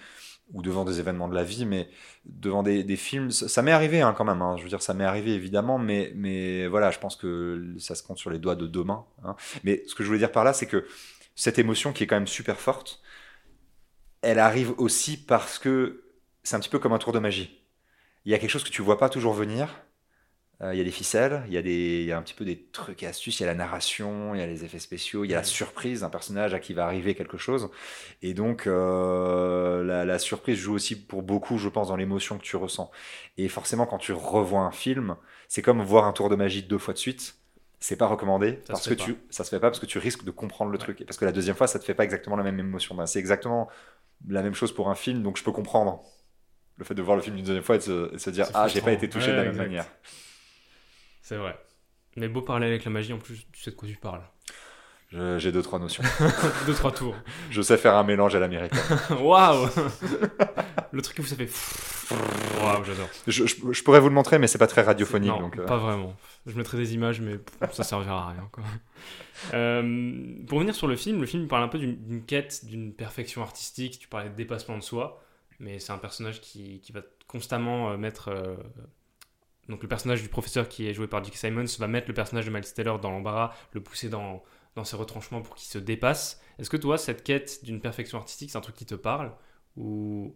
[0.52, 1.88] ou devant des événements de la vie, mais
[2.24, 4.40] devant des, des films, ça, ça m'est arrivé hein, quand même.
[4.40, 4.56] hein.
[4.56, 8.02] Je veux dire, ça m'est arrivé évidemment, mais, mais voilà, je pense que ça se
[8.02, 9.04] compte sur les doigts de deux mains.
[9.24, 9.36] hein.
[9.64, 10.86] Mais ce que je voulais dire par là, c'est que
[11.34, 13.02] cette émotion qui est quand même super forte,
[14.22, 16.02] elle arrive aussi parce que
[16.42, 17.60] c'est un petit peu comme un tour de magie.
[18.24, 19.68] Il y a quelque chose que tu vois pas toujours venir.
[20.60, 22.34] Euh, Il y a des ficelles, il y a, des, il y a un petit
[22.34, 24.80] peu des trucs et astuces, il y a la narration, il y a les effets
[24.80, 27.70] spéciaux, il y a la surprise d'un personnage à qui va arriver quelque chose.
[28.22, 32.42] Et donc, euh, la, la surprise joue aussi pour beaucoup, je pense, dans l'émotion que
[32.42, 32.90] tu ressens.
[33.36, 35.16] Et forcément, quand tu revois un film,
[35.48, 37.36] c'est comme voir un tour de magie deux fois de suite.
[37.80, 39.98] C'est pas recommandé Ça parce que fait tu, ça se fait pas parce que tu
[39.98, 40.78] risques de comprendre le Ouais.
[40.78, 41.00] truc.
[41.00, 42.96] Et parce que la deuxième fois, ça te fait pas exactement la même émotion.
[42.96, 43.68] Ben, c'est exactement
[44.28, 46.02] la même chose pour un film, donc je peux comprendre
[46.78, 48.30] le fait de voir le film une deuxième fois et de se, et de se
[48.30, 49.56] dire ah j'ai pas été touché Ouais, de la même exact.
[49.56, 49.86] manière.
[51.28, 51.54] C'est vrai.
[52.16, 54.22] Mais beau parler avec la magie, en plus, tu sais de quoi tu parles.
[55.12, 56.02] J'ai deux trois notions.
[56.66, 57.14] Deux, trois tours.
[57.50, 58.78] Je sais faire un mélange à l'américaine.
[59.20, 59.66] Waouh
[60.92, 61.48] Le truc que vous savez.
[62.62, 63.08] Waouh, j'adore.
[63.26, 65.28] je, je- je pourrais vous le montrer, mais c'est pas très radiophonique.
[65.30, 66.14] Non, donc, euh, pas vraiment.
[66.46, 67.38] Je mettrai des images, mais
[67.72, 68.48] ça servira à rien.
[68.52, 68.64] Quoi.
[69.54, 73.42] Euh, pour revenir sur le film, le film parle un peu d'une quête, d'une perfection
[73.42, 73.98] artistique.
[73.98, 75.22] Tu parlais de dépassement de soi,
[75.60, 78.28] mais c'est un personnage qui, qui va constamment euh, mettre.
[78.28, 78.56] euh,
[79.68, 81.36] donc le personnage du professeur qui est joué par J.K.
[81.36, 84.42] Simons va mettre le personnage de Miles Taylor dans l'embarras, le pousser dans,
[84.74, 86.40] dans ses retranchements pour qu'il se dépasse.
[86.58, 89.32] Est-ce que toi, cette quête d'une perfection artistique, c'est un truc qui te parle?
[89.76, 90.34] Ou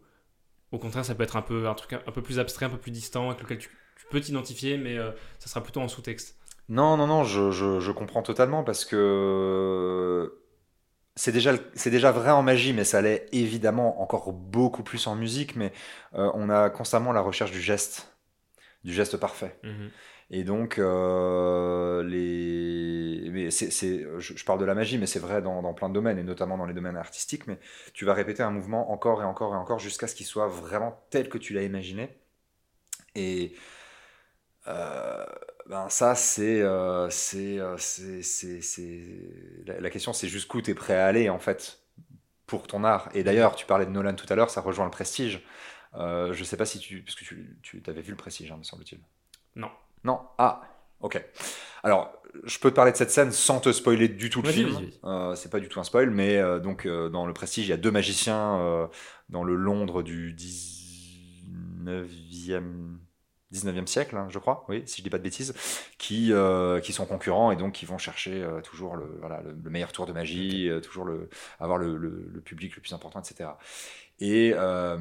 [0.72, 2.78] au contraire, ça peut être un peu, un truc un, peu plus abstrait, un peu
[2.78, 3.68] plus distant, avec lequel tu,
[4.10, 6.36] peux t'identifier, mais euh, ça sera plutôt en sous-texte?
[6.68, 10.38] Non, non, non, je, je- comprends totalement parce que
[11.14, 15.14] c'est déjà, c'est déjà vrai en magie, mais ça l'est évidemment encore beaucoup plus en
[15.14, 15.56] musique.
[15.56, 15.72] Mais
[16.14, 18.11] euh, on a constamment la recherche du geste,
[18.84, 19.56] du geste parfait.
[20.30, 23.30] Et donc, euh, les...
[23.30, 25.88] mais c'est, c'est- je, je parle de la magie, mais c'est vrai dans, dans plein
[25.90, 27.46] de domaines, et notamment dans les domaines artistiques.
[27.46, 27.58] Mais
[27.94, 31.04] tu vas répéter un mouvement encore et encore et encore jusqu'à ce qu'il soit vraiment
[31.10, 32.10] tel que tu l'as imaginé.
[33.14, 33.54] Et
[34.68, 35.24] euh,
[35.66, 37.76] ben ça, c'est, euh, euh,
[39.66, 41.80] La, la question, c'est jusqu'où tu es prêt à aller, en fait,
[42.46, 43.08] pour ton art.
[43.14, 45.42] Et d'ailleurs, tu parlais de Nolan tout à l'heure, ça rejoint le prestige.
[45.94, 47.02] Euh, je sais pas si tu...
[47.02, 49.00] Parce que tu, tu avais vu le prestige, hein, me semble-t-il.
[49.56, 49.70] Non.
[50.04, 50.62] Non Ah,
[51.00, 51.22] ok.
[51.82, 52.12] Alors,
[52.44, 54.70] je peux te parler de cette scène sans te spoiler du tout le film.
[54.70, 54.98] vas-y.
[55.04, 57.70] Euh, c'est pas du tout un spoil, mais euh, donc euh, dans le Prestige, il
[57.70, 58.88] y a deux magiciens
[59.28, 62.98] dans le Londres du 19e,
[63.50, 65.52] 19e siècle, hein, je crois, oui, si je dis pas de bêtises,
[65.98, 69.54] qui, euh, qui sont concurrents et donc qui vont chercher euh, toujours le, voilà, le,
[69.62, 71.28] le meilleur tour de magie, euh, toujours le,
[71.60, 73.50] avoir le- le public le plus important, etc.
[74.24, 74.96] Et euh,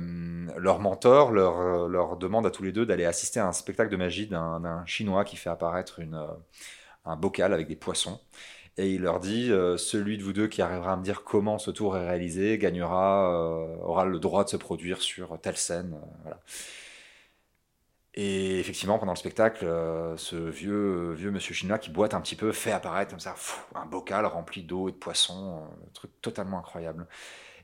[0.57, 3.91] leur mentor leur, euh, leur demande à tous les deux d'aller assister à un spectacle
[3.91, 6.25] de magie d'un Chinois qui fait apparaître une, euh,
[7.05, 8.19] un bocal avec des poissons.
[8.77, 11.71] Et il leur dit celui de vous deux qui arrivera à me dire comment ce
[11.71, 13.29] tour est réalisé gagnera,
[13.83, 15.99] aura le droit de se produire sur telle scène.
[16.23, 16.39] voilà.
[18.13, 19.65] Et effectivement, pendant le spectacle,
[20.17, 23.15] ce vieux, vieux monsieur chinois qui boite un petit peu fait apparaître
[23.75, 27.07] un bocal rempli d'eau et de poissons, un truc totalement incroyable.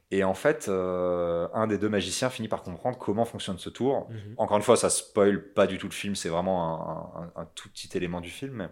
[0.10, 4.10] Et en fait, euh, un des deux magiciens finit par comprendre comment fonctionne ce tour.
[4.10, 4.36] Mhm.
[4.38, 7.46] Encore une fois, ça spoil pas du tout le film, c'est vraiment un, un- un
[7.56, 8.54] tout petit élément du film.
[8.54, 8.70] mais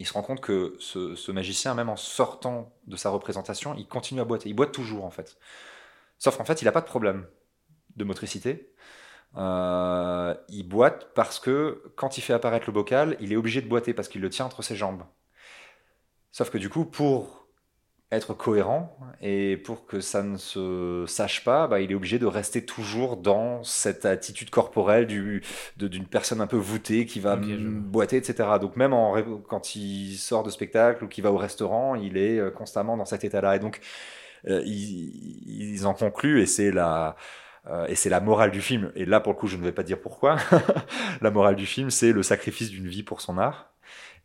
[0.00, 3.86] il se rend compte que ce, ce magicien, même en sortant de sa représentation, il
[3.86, 4.48] continue à boiter.
[4.48, 5.36] Il boite toujours, en fait.
[6.18, 7.26] Sauf qu'en fait, il n'a pas de problème
[7.96, 8.72] de motricité.
[9.36, 13.68] Euh, il boite parce que quand il fait apparaître le bocal, il est obligé de
[13.68, 15.04] boiter parce qu'il le tient entre ses jambes.
[16.32, 17.43] Sauf que du coup, pour
[18.16, 22.26] être cohérent et pour que ça ne se sache pas, bah, il est obligé de
[22.26, 25.42] rester toujours dans cette attitude corporelle du,
[25.76, 28.48] d'une personne un peu voûtée qui va boiter, etc.
[28.60, 29.16] Donc même en,
[29.48, 33.04] quand il sort de spectacle ou qu'il va au restaurant, il est euh, constamment dans
[33.04, 33.56] cet état-là.
[33.56, 33.80] Et donc,
[34.48, 37.16] euh, ils, ils en concluent, et c'est la...
[37.66, 38.92] euh, et c'est la morale du film.
[38.94, 40.36] Et là, pour le coup, je ne vais pas dire pourquoi.
[41.22, 43.73] la morale du film, c'est le sacrifice d'une vie pour son art.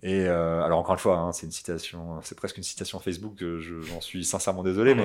[0.02, 3.36] Et euh, alors encore une fois, hein, c'est une citation, c'est presque une citation Facebook.
[3.36, 5.04] que je- J'en suis sincèrement désolé, mais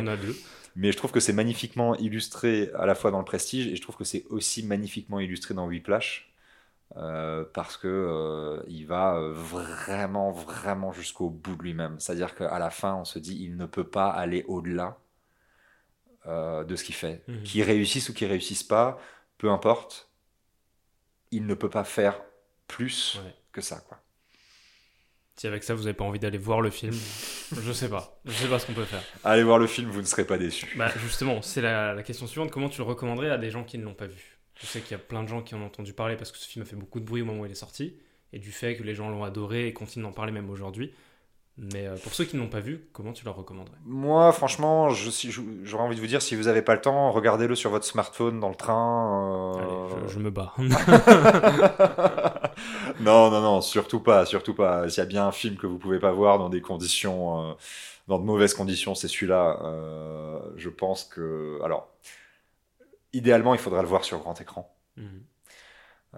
[0.77, 3.83] mais je trouve que c'est magnifiquement illustré à la fois dans le Prestige et je
[3.83, 6.33] trouve que c'est aussi magnifiquement illustré dans Whiplash
[6.97, 11.99] euh, parce que euh, il va euh, vraiment, vraiment jusqu'au bout de lui-même.
[11.99, 14.99] C'est-à-dire qu'à la fin, on se dit il ne peut pas aller au-delà
[16.27, 17.23] euh, de ce qu'il fait.
[17.29, 17.43] Mhm.
[17.43, 18.99] Qu'il réussisse ou qu'il réussisse pas,
[19.39, 20.09] peu importe,
[21.31, 22.21] il ne peut pas faire
[22.69, 23.35] plus Ouais.
[23.53, 23.81] que ça.
[23.89, 23.99] Quoi.
[25.37, 26.93] Si avec ça vous n'avez pas envie d'aller voir le film,
[27.61, 28.21] je sais pas.
[28.25, 29.03] Je sais pas ce qu'on peut faire.
[29.25, 30.73] Allez voir le film, vous ne serez pas déçus.
[30.77, 32.53] Bah justement, c'est la, la question suivante.
[32.53, 34.39] Comment tu le recommanderais à des gens qui ne l'ont pas vu?
[34.61, 36.39] Je sais qu'il y a plein de gens qui en ont entendu parler parce que
[36.39, 37.97] ce film a fait beaucoup de bruit au moment où il est sorti
[38.33, 40.93] et du fait que les gens l'ont adoré et continuent d'en parler même aujourd'hui.
[41.57, 43.77] Mais euh, pour ceux qui ne l'ont pas vu, comment tu leur recommanderais?
[43.85, 47.55] Moi, franchement, si- j'aurais envie de vous dire, si vous n'avez pas le temps, regardez-le
[47.55, 49.55] sur votre smartphone dans le train.
[49.57, 50.53] euh, Allez, je, je me bats.
[53.01, 54.89] non, non, non, surtout pas, surtout pas.
[54.89, 57.55] S'il y a bien un film que vous pouvez pas voir dans des conditions, euh,
[58.09, 59.61] dans de mauvaises conditions, c'est celui-là.
[59.63, 61.89] Euh, je pense que, alors,
[63.13, 64.75] idéalement, il faudrait le voir sur grand écran.
[64.97, 65.23] Mhm.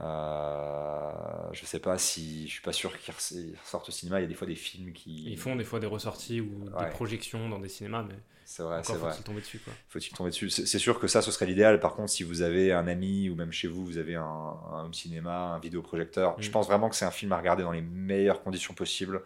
[0.03, 1.13] Euh,
[1.53, 4.19] je sais pas si, je suis pas sûr qu'ils res- ils ressortent au cinéma.
[4.21, 5.31] Il y a des fois des films qui.
[5.31, 6.85] Ils font des fois des ressorties ou Ouais.
[6.85, 9.11] des projections dans des cinémas, mais C'est vrai, c'est vrai.
[9.13, 9.59] faut-il tomber dessus.
[9.59, 9.73] Quoi.
[9.89, 11.81] faut-il tomber dessus C'est sûr que ça, ce serait l'idéal.
[11.81, 14.85] Par contre, si vous avez un ami ou même chez vous, vous avez un, un
[14.85, 16.43] home cinéma, un vidéoprojecteur, Mm.
[16.43, 19.23] je pense vraiment que c'est un film à regarder dans les meilleures conditions possibles,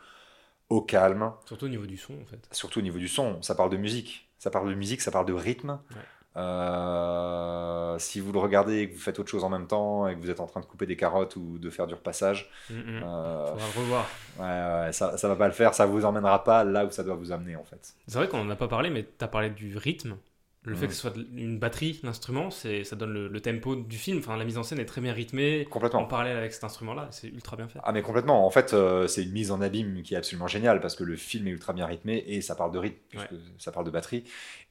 [0.69, 2.47] au calme, Surtout au niveau du son en fait.
[2.53, 3.43] surtout au niveau du son.
[3.43, 5.81] Ça parle de musique, ça parle de musique, ça parle de rythme.
[5.91, 5.97] Ouais.
[6.37, 10.15] Euh, si vous le regardez et que vous faites autre chose en même temps et
[10.15, 13.47] que vous êtes en train de couper des carottes ou de faire du repassage, euh,
[13.47, 14.07] Faudra le revoir.
[14.39, 17.03] ouais, ouais, ça, ça va pas le faire, ça vous emmènera pas là où ça
[17.03, 17.95] doit vous amener en fait.
[18.07, 20.17] C'est vrai qu'on en a pas parlé, mais tu as parlé du rythme.
[20.63, 23.97] Le fait que ce soit une batterie, l'instrument, c'est ça donne le, le tempo du
[23.97, 24.19] film.
[24.19, 25.67] Enfin, la mise en scène est très bien rythmée.
[25.67, 26.05] En Complètement.
[26.05, 27.81] parallèle avec cet instrument-là, c'est ultra bien fait.
[27.83, 28.47] Ah mais complètement.
[28.47, 31.17] En fait, euh, c'est une mise en abîme qui est absolument géniale parce que le
[31.17, 34.25] film est ultra bien rythmé et ça parle de rythme puisque ça parle de batterie.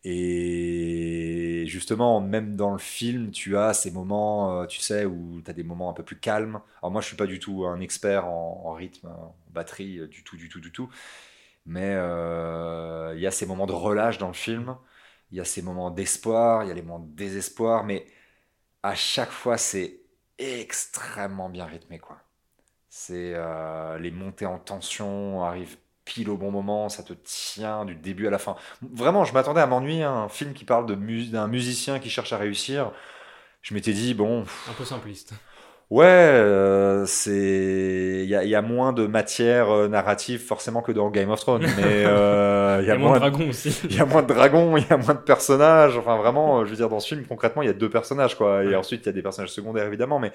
[0.03, 5.49] Et justement, même dans le film, tu as ces moments, euh, tu sais, où tu
[5.49, 6.61] as des moments un peu plus calmes.
[6.83, 10.07] Alors moi, je suis pas du tout un expert en, en rythme, en batterie, euh,
[10.07, 10.89] du tout, du tout, du tout.
[11.65, 14.75] Mais euh, il y a ces moments de relâche dans le film.
[15.31, 18.05] Il y a ces moments d'espoir, il y a les moments de désespoir, mais
[18.83, 20.01] à chaque fois, c'est
[20.37, 22.19] extrêmement bien rythmé, quoi.
[22.89, 27.95] C'est euh, les montées en tension arrivent pile au bon moment, ça te tient du
[27.95, 28.55] début à la fin.
[28.81, 32.37] Vraiment, je m'attendais à m'ennuyer, hein, un film qui parle d'un musicien qui cherche à
[32.37, 32.91] réussir.
[33.61, 35.33] Je m'étais dit, bon, Un peu simpliste.
[35.89, 38.21] Ouais, euh, c'est.
[38.23, 41.29] Il y a, il y a moins de matière euh, narrative forcément que dans Game
[41.29, 43.69] of Thrones, mais euh, Il y a moins de dragons aussi.
[43.89, 45.97] il y a moins de dragons, il y a moins de personnages.
[45.97, 48.35] Enfin, vraiment, euh, je veux dire, dans ce film, concrètement, il y a deux personnages,
[48.35, 48.63] quoi.
[48.63, 48.75] Et Ouais.
[48.75, 50.19] ensuite, il y a des personnages secondaires, évidemment.
[50.19, 50.31] Mais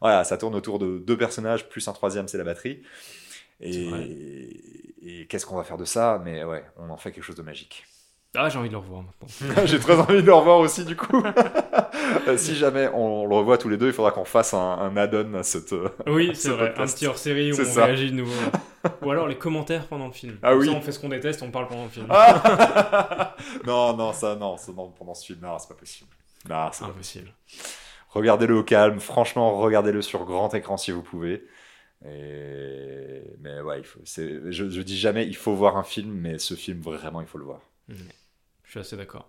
[0.00, 2.82] voilà, ça tourne autour de deux personnages, plus un troisième, c'est la batterie.
[3.60, 6.20] Et qu'est-ce qu'on va faire de ça?
[6.24, 7.84] Mais ouais, on en fait quelque chose de magique.
[8.36, 9.62] Ah, j'ai envie de le revoir maintenant.
[9.66, 11.22] J'ai très envie de le revoir aussi, du coup.
[12.28, 14.96] Euh, si jamais on le revoit tous les deux, il faudra qu'on fasse un, un
[14.96, 15.72] add-on à cette.
[15.72, 16.64] euh, Oui, Ce c'est vrai.
[16.64, 16.94] Un podcast.
[16.96, 17.84] petit hors-série où on ça.
[17.86, 18.32] réagit de nouveau.
[19.02, 20.38] Ou alors les commentaires pendant le film.
[20.42, 20.66] Ah Comme oui.
[20.66, 22.06] Ça, on fait ce qu'on déteste, on parle pendant le film.
[22.10, 23.34] Ah
[23.66, 26.10] non, non, ça, non, ça, non, pendant ce film, non, c'est pas possible.
[26.48, 27.32] Non, c'est Impossible.
[28.10, 31.44] Regardez-le au calme, franchement, regardez-le sur grand écran si vous pouvez.
[32.06, 33.22] Et...
[33.40, 36.54] Mais ouais, il faut, je, je dis jamais il faut voir un film, mais ce
[36.54, 37.60] film, vraiment, il faut le voir.
[38.74, 39.28] Suis assez d'accord.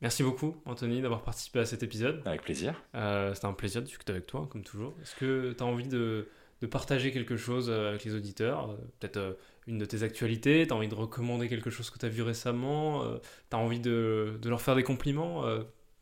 [0.00, 2.22] Merci beaucoup, Anthony, d'avoir participé à cet épisode.
[2.24, 2.74] Avec plaisir.
[2.94, 4.94] Euh, C'était un plaisir de discuter avec toi, comme toujours.
[5.02, 6.28] Est-ce que tu as envie de,
[6.62, 10.66] de partager quelque chose euh, avec les auditeurs Euh, Peut-être une de tes actualités?
[10.68, 13.02] Tu as envie de recommander quelque chose que tu as vu récemment
[13.50, 15.42] Tu as envie de, de leur faire des compliments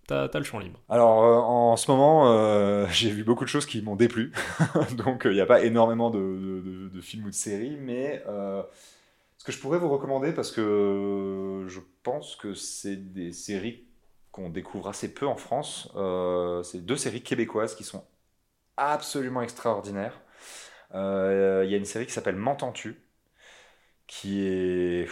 [0.07, 0.79] T'as as le champ libre.
[0.91, 4.31] Alors, euh, en ce moment, euh, j'ai vu beaucoup de choses qui m'ont déplu.
[4.99, 8.23] Donc, il n'y a pas énormément de, de- de- de films ou de séries, mais
[9.39, 13.87] ce que je pourrais vous recommander, parce que je pense que c'est des séries
[14.33, 18.05] qu'on découvre assez peu en France, euh, c'est deux séries québécoises qui sont
[18.77, 20.21] absolument extraordinaires.
[20.95, 23.03] Euh, Il y a une série qui s'appelle M'entends-tu,
[24.07, 25.09] qui est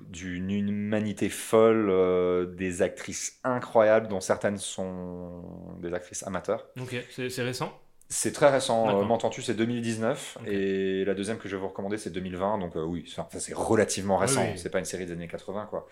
[0.00, 5.42] d'une humanité folle, euh, des actrices incroyables, dont certaines sont
[5.80, 6.66] des actrices amateurs.
[6.80, 7.78] Ok, c'est récent?
[8.12, 10.46] C'est très récent, euh, M'entends-tu, c'est 2019, Ok.
[10.48, 13.38] et la deuxième que je vais vous recommander, c'est 2020, donc euh, oui, ça, ça,
[13.38, 15.86] c'est relativement récent, Oui, c'est pas une série des années 80, quoi.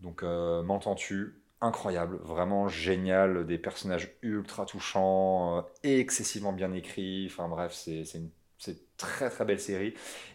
[0.00, 7.48] Donc, euh, M'entends-tu, incroyable, vraiment génial, des personnages ultra touchants, euh, excessivement bien écrits, enfin
[7.48, 8.30] bref, c'est une
[8.64, 9.94] c'est une très très belle série.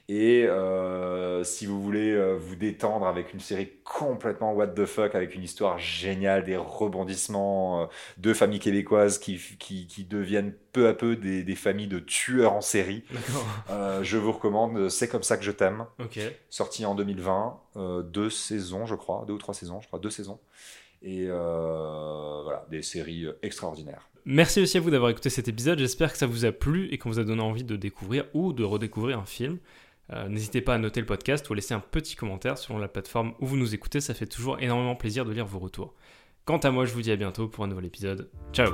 [0.09, 5.15] Et euh, si vous voulez euh, vous détendre avec une série complètement what the fuck,
[5.15, 7.85] avec une histoire géniale, des rebondissements, euh,
[8.17, 12.53] deux familles québécoises qui, qui, qui deviennent peu à peu des, des familles de tueurs
[12.53, 13.03] en série,
[13.69, 16.19] euh, je vous recommande C'est comme ça que je t'aime, Ok.
[16.49, 20.09] sorti en 2020, euh, deux saisons je crois, deux ou trois saisons, je crois, deux
[20.09, 20.39] saisons.
[21.01, 24.09] Et euh, voilà, des séries euh, extraordinaires.
[24.25, 25.79] Merci aussi à vous d'avoir écouté cet épisode.
[25.79, 28.51] J'espère que ça vous a plu et qu'on vous a donné envie de découvrir ou
[28.51, 29.57] de redécouvrir un film.
[30.13, 32.87] Euh, N'hésitez pas à noter le podcast ou à laisser un petit commentaire selon la
[32.87, 34.01] plateforme où vous nous écoutez.
[34.01, 35.93] Ça fait toujours énormément plaisir de lire vos retours.
[36.45, 38.29] Quant à moi, je vous dis à bientôt pour un nouvel épisode.
[38.53, 38.71] Ciao